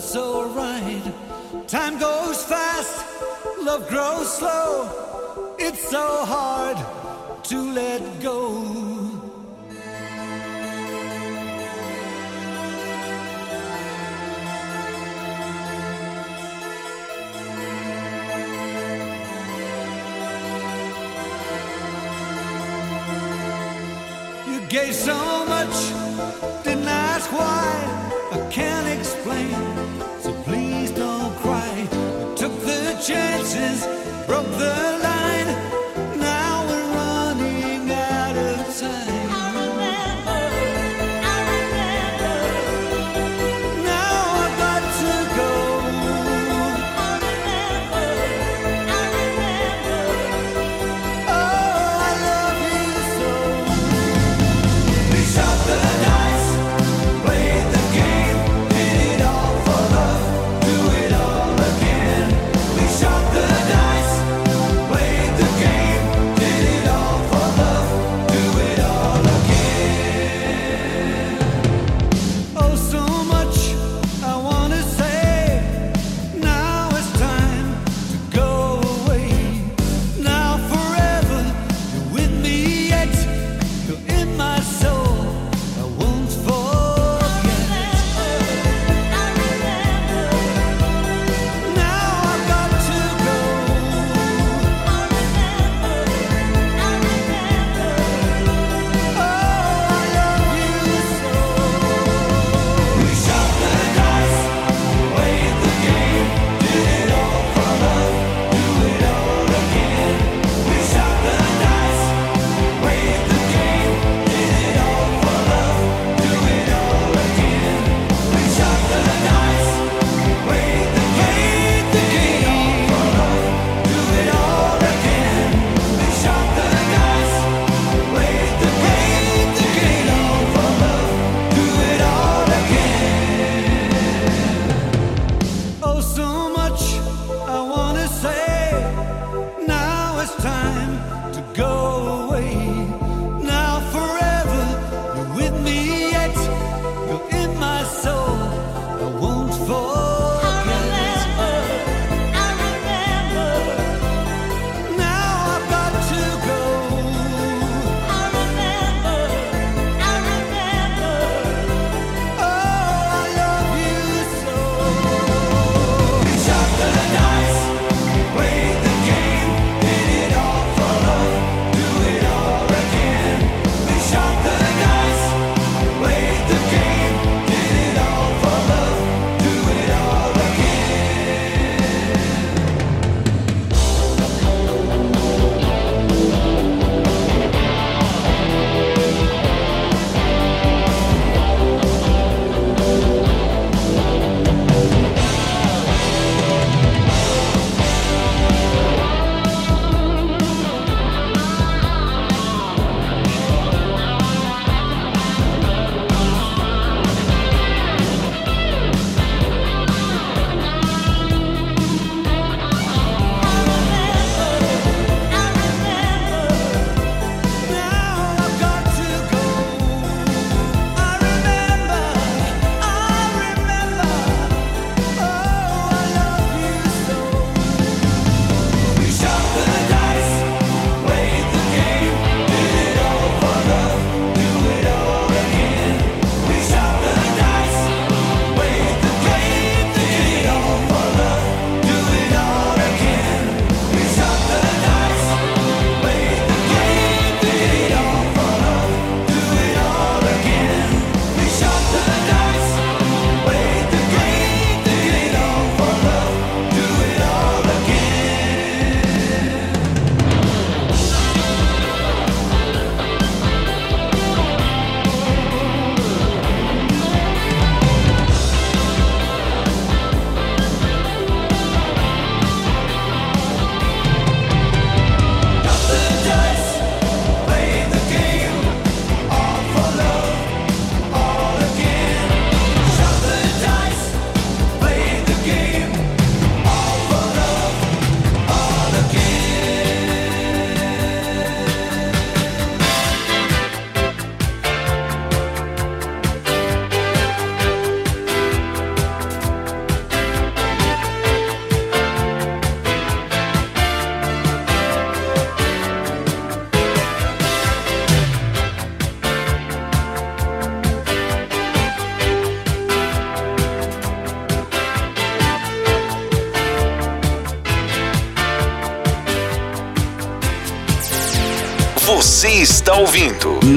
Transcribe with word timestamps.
Felt 0.00 0.12
so 0.12 0.48
right. 0.54 1.02
Time 1.68 1.98
goes 1.98 2.44
fast, 2.44 3.06
love 3.62 3.88
grows 3.88 4.38
slow. 4.38 5.56
It's 5.58 5.88
so 5.88 6.24
hard 6.24 6.76
to 7.44 7.72
let 7.72 8.22
go. 8.22 8.50
You 24.48 24.60
gave 24.68 24.94
so 24.94 25.44
much, 25.46 26.64
didn't 26.64 26.88
ask 26.88 27.30
why. 27.32 27.96
I 28.32 28.48
can't 28.50 28.86
explain, 28.98 29.50
chances, 33.10 34.09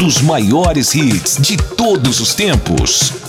dos 0.00 0.22
maiores 0.22 0.94
hits 0.94 1.36
de 1.42 1.58
todos 1.58 2.20
os 2.20 2.34
tempos. 2.34 3.19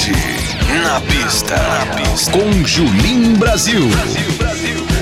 Hoje, 0.00 0.12
na 0.82 0.98
pista, 1.02 1.56
na 1.56 1.94
pista. 1.94 2.32
com 2.32 2.66
Julim 2.66 3.34
Brasil. 3.34 3.86
Brasil, 3.88 4.32
Brasil. 4.38 4.99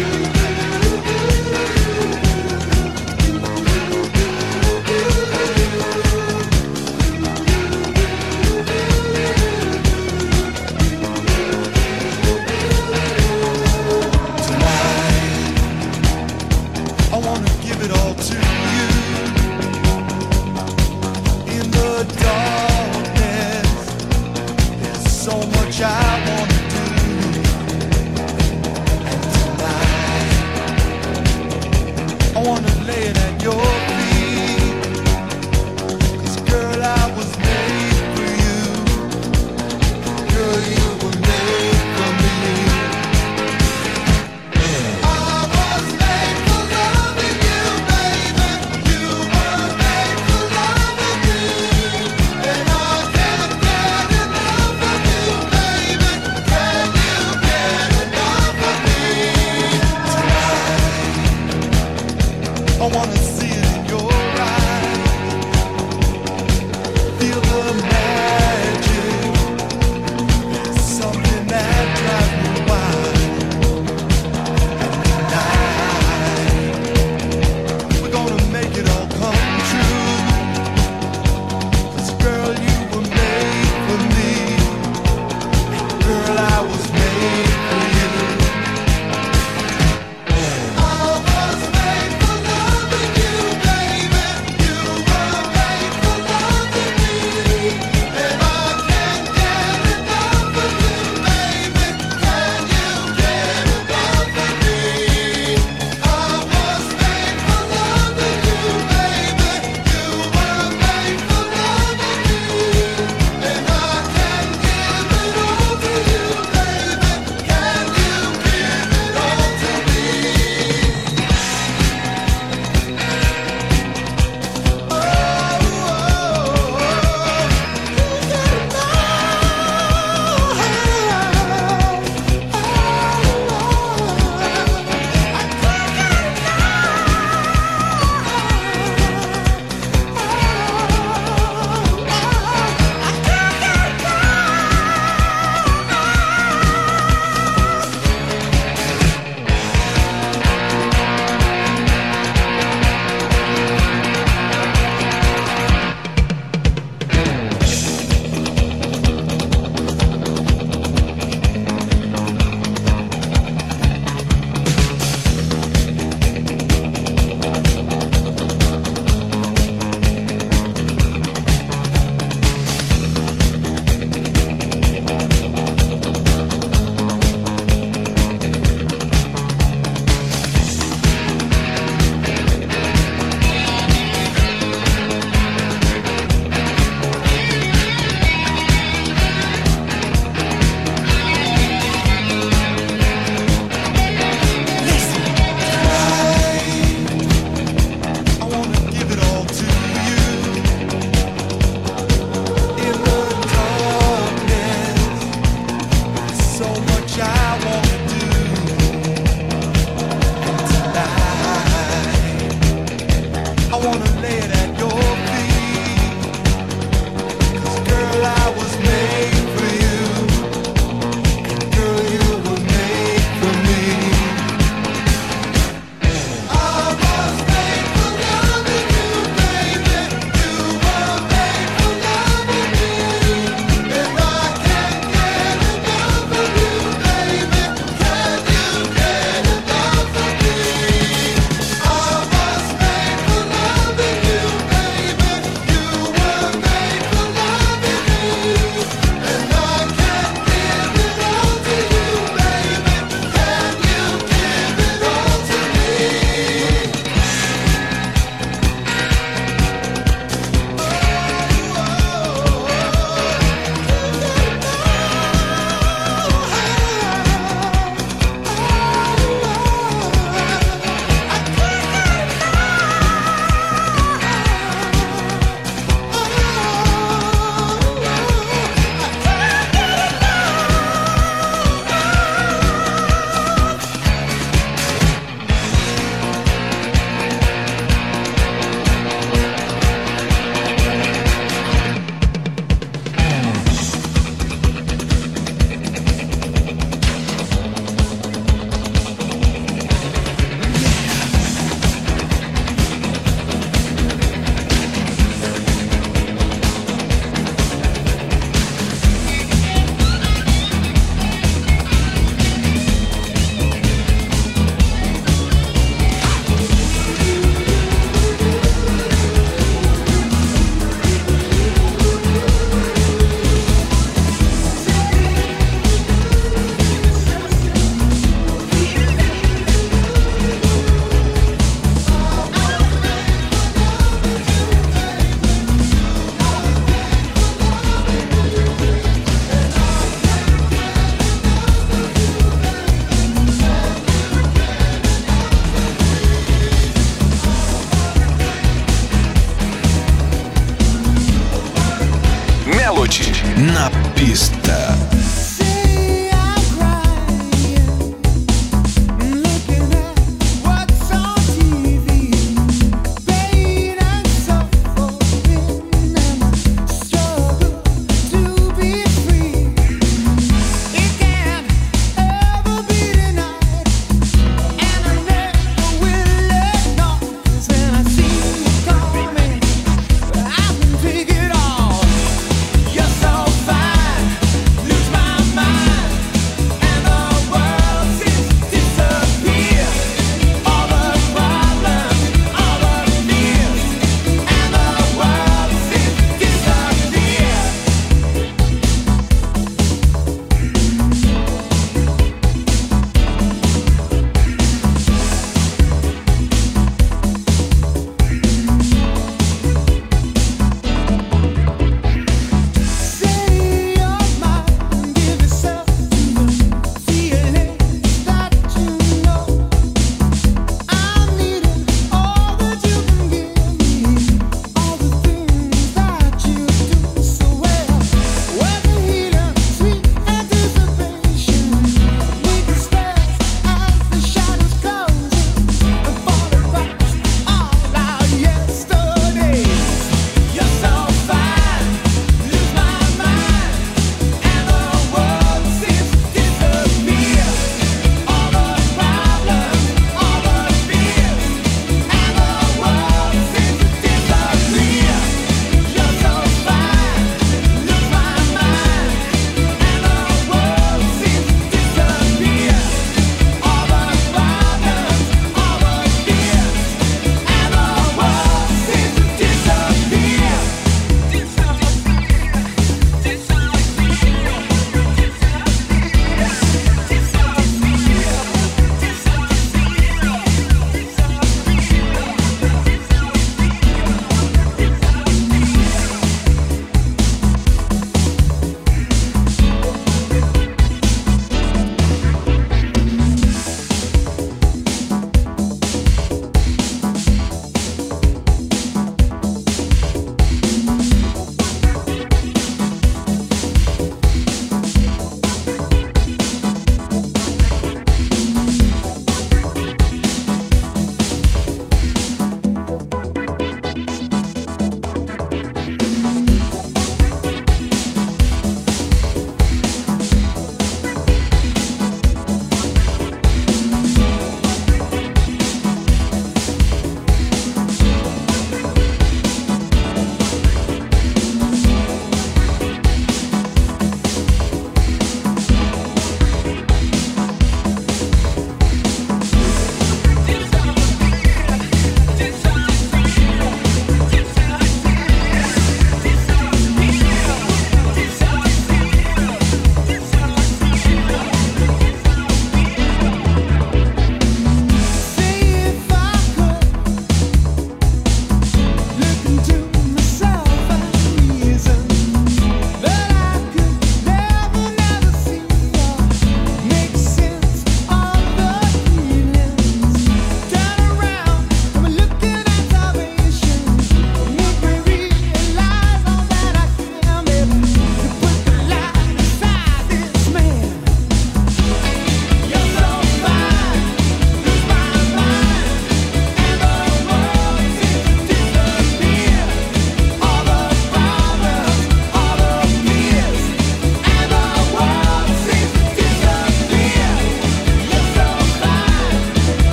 so 206.58 206.87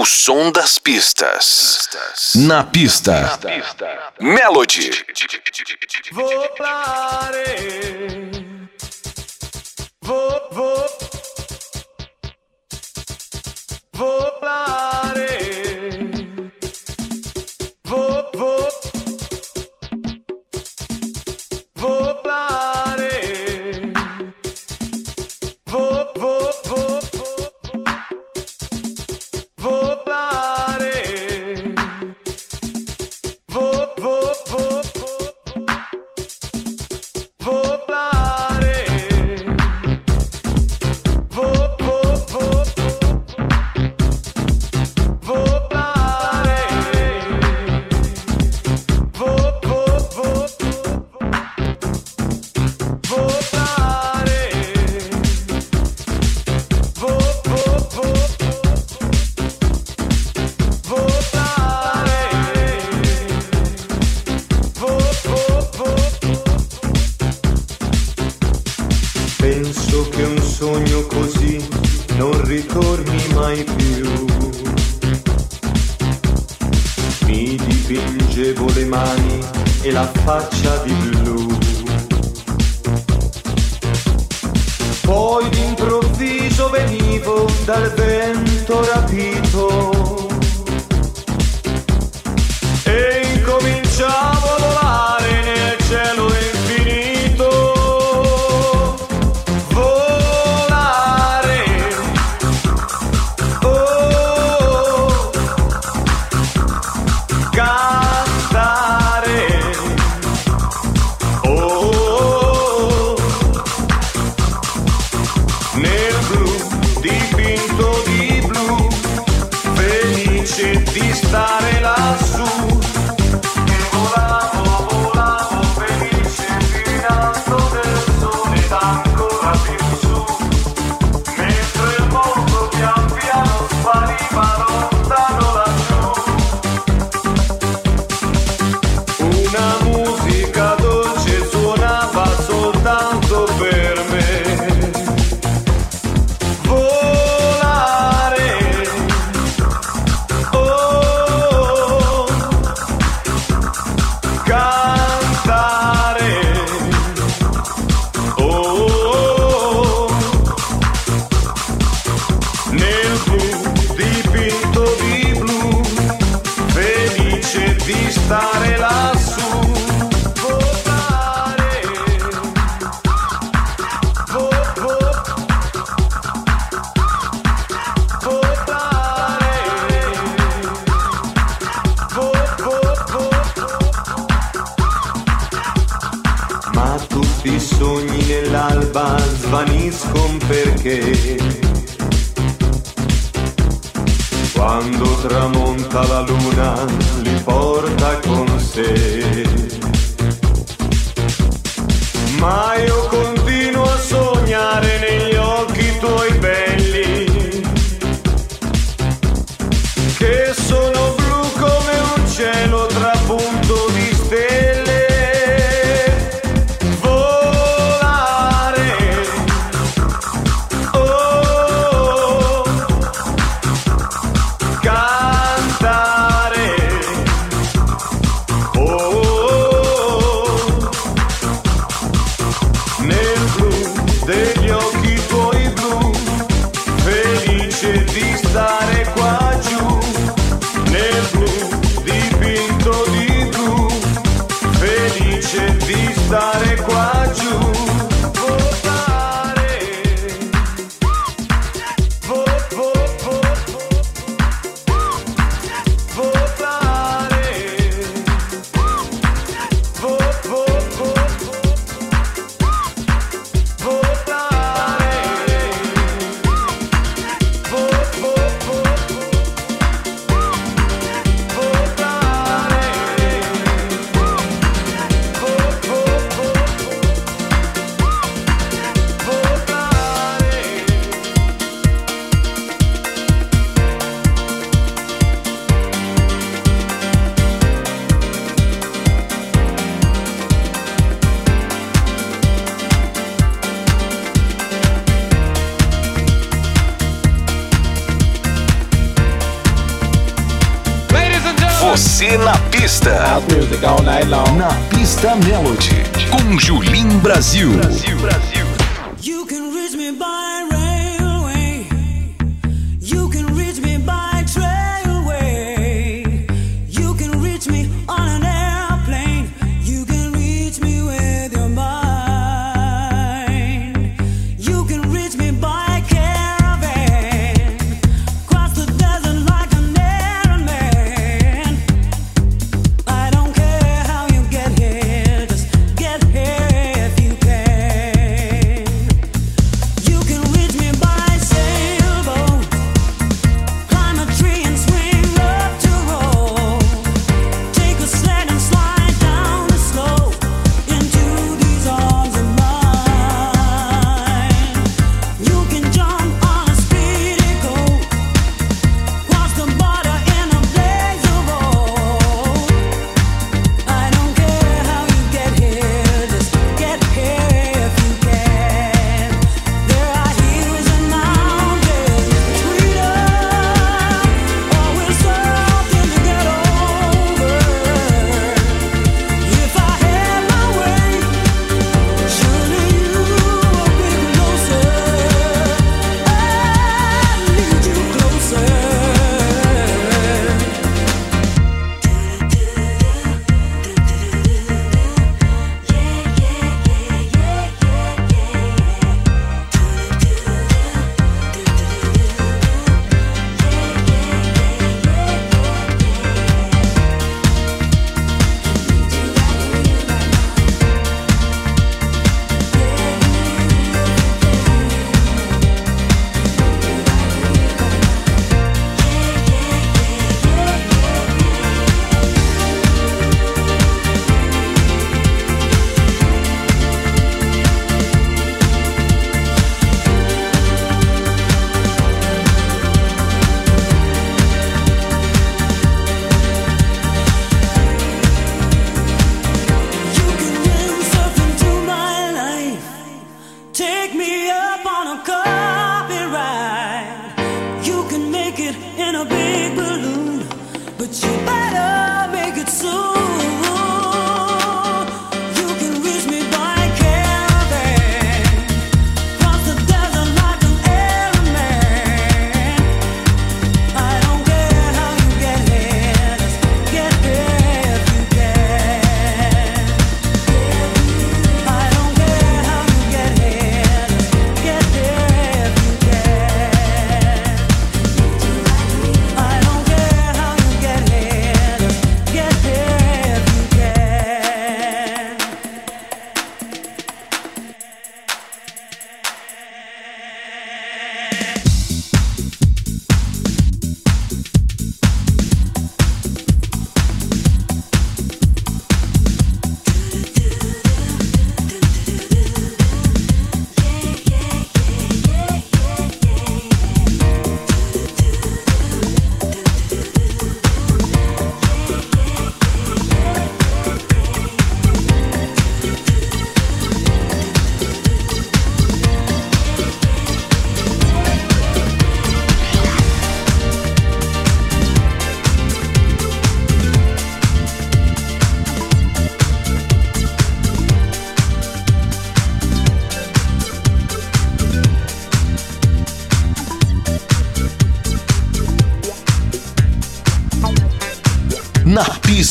O 0.00 0.06
som 0.06 0.50
das 0.50 0.78
pistas. 0.78 1.86
Na 2.34 2.64
pista. 2.64 3.38
Pista. 3.38 4.12
Melody. 4.18 4.90
Vou 6.12 6.48
pra. 6.56 7.30
Vou, 10.00 10.48
vou. 10.52 10.86
Vou 13.92 14.32
pra. 14.40 15.69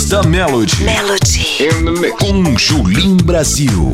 Pista 0.10 0.28
Melody. 0.28 0.84
Melody. 0.86 1.70
In 1.70 1.86
the 1.86 1.92
mix. 1.92 2.18
Com 2.18 2.58
Julim 2.58 3.18
Brasil. 3.18 3.92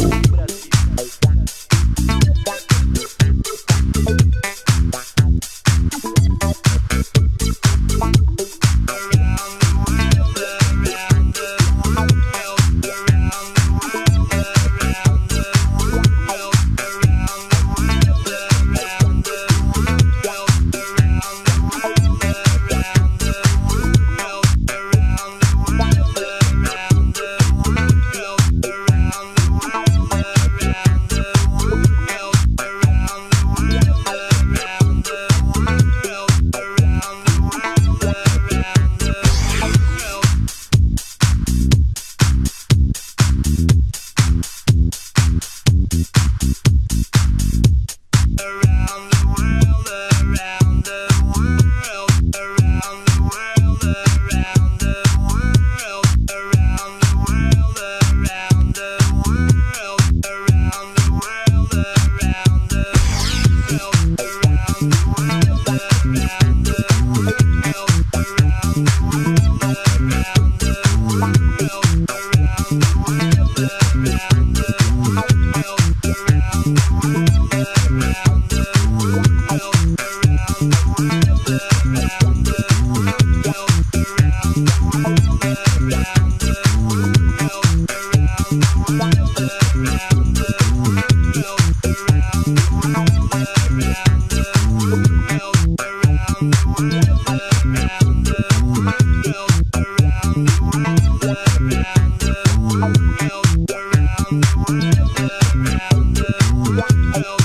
one. 106.76 107.45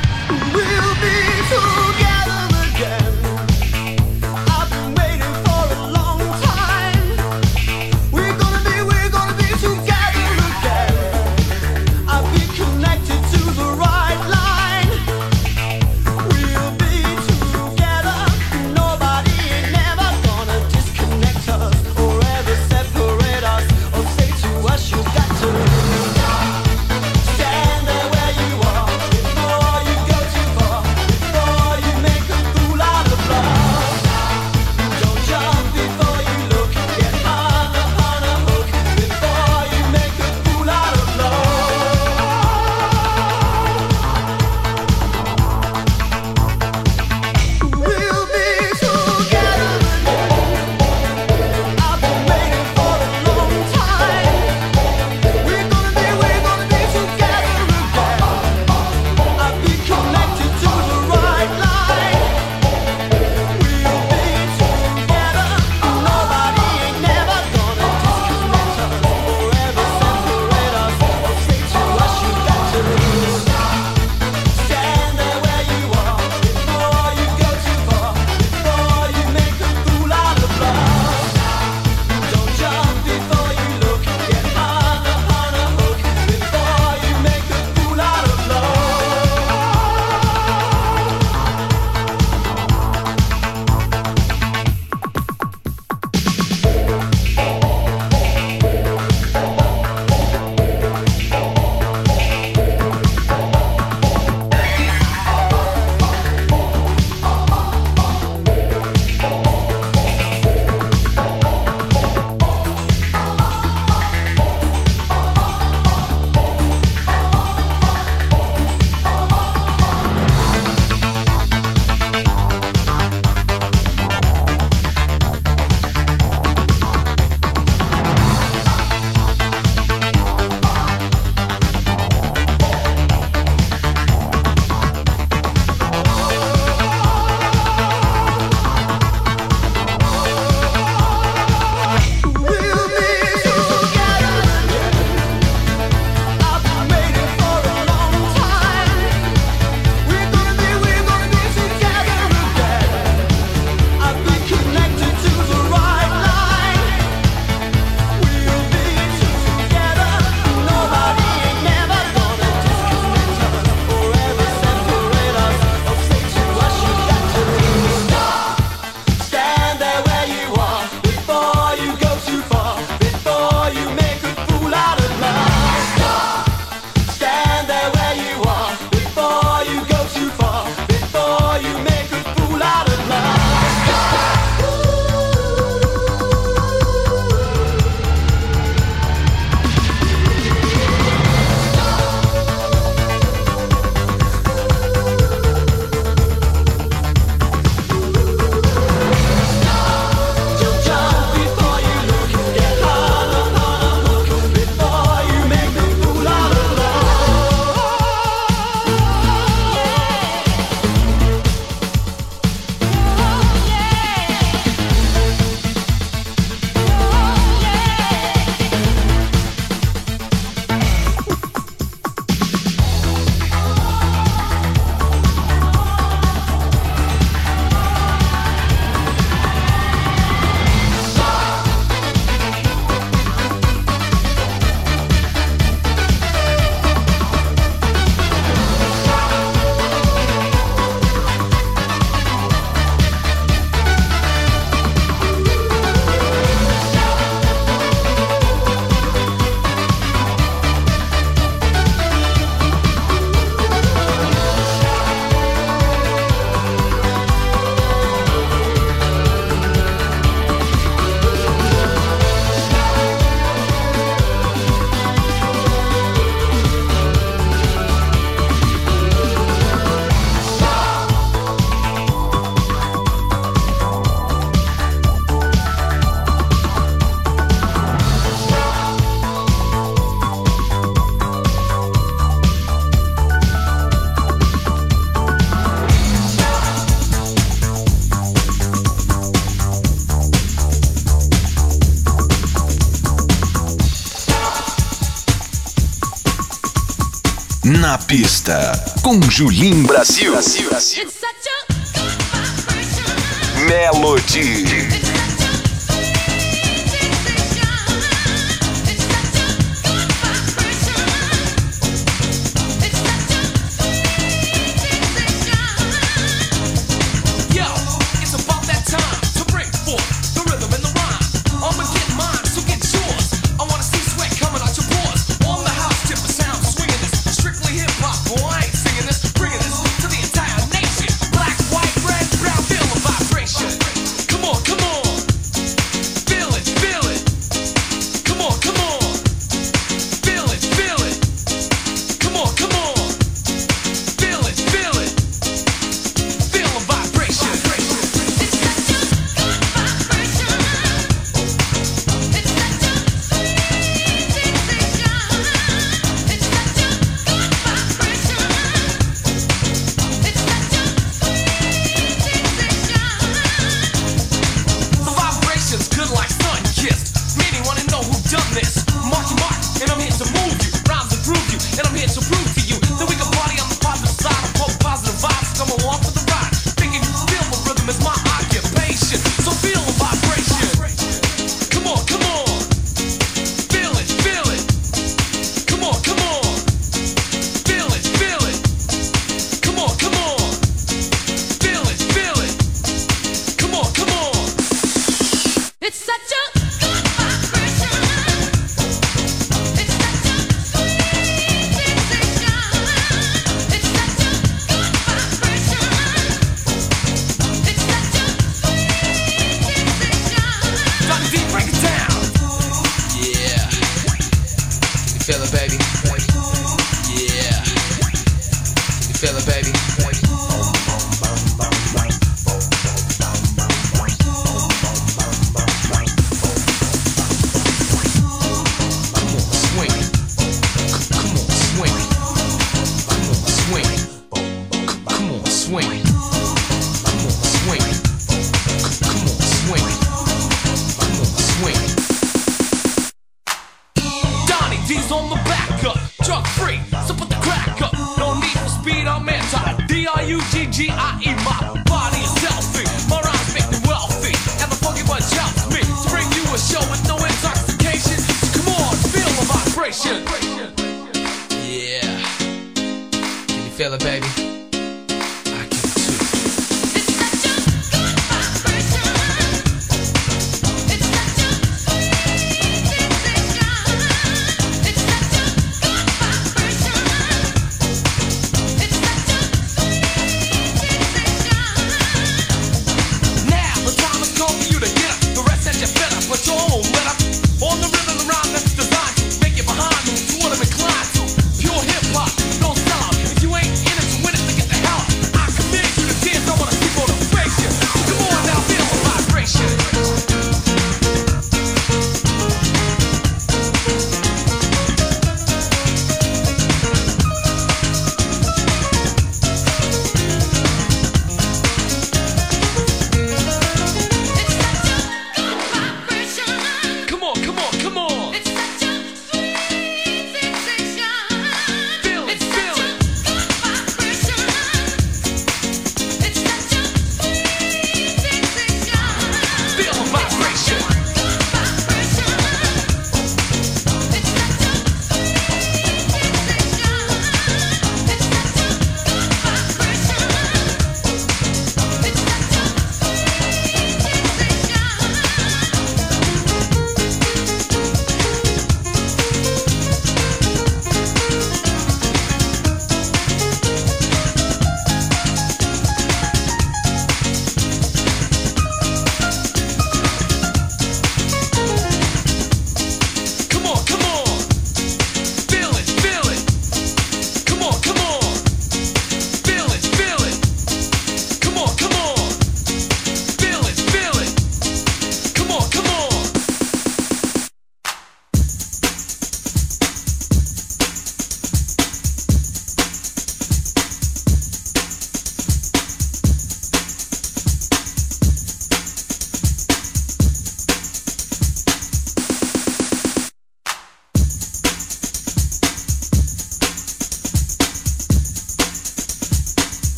Na 297.91 297.97
pista, 297.97 298.71
com 299.01 299.21
Julim 299.29 299.83
Brasil. 299.83 300.31
Brasil, 300.31 300.69
Brasil. 300.69 301.05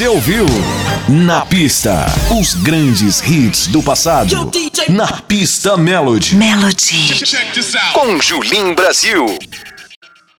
Você 0.00 0.08
ouviu 0.08 0.46
Na 1.10 1.44
Pista, 1.44 2.06
os 2.30 2.54
grandes 2.54 3.20
hits 3.20 3.66
do 3.66 3.82
passado. 3.82 4.50
Na 4.88 5.06
Pista 5.20 5.76
Melody. 5.76 6.36
Melody. 6.36 7.22
Com 7.92 8.18
Julin 8.18 8.72
Brasil. 8.72 9.26